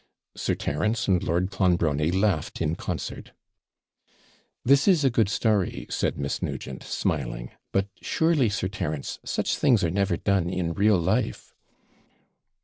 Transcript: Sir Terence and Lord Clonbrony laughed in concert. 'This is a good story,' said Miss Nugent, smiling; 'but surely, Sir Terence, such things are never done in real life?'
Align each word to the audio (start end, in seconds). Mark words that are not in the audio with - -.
Sir 0.35 0.55
Terence 0.55 1.07
and 1.07 1.21
Lord 1.21 1.51
Clonbrony 1.51 2.09
laughed 2.09 2.59
in 2.59 2.73
concert. 2.75 3.33
'This 4.65 4.87
is 4.87 5.03
a 5.05 5.11
good 5.11 5.29
story,' 5.29 5.85
said 5.91 6.17
Miss 6.17 6.41
Nugent, 6.41 6.81
smiling; 6.81 7.51
'but 7.71 7.87
surely, 8.01 8.49
Sir 8.49 8.67
Terence, 8.67 9.19
such 9.23 9.57
things 9.57 9.83
are 9.83 9.91
never 9.91 10.17
done 10.17 10.49
in 10.49 10.73
real 10.73 10.97
life?' 10.97 11.53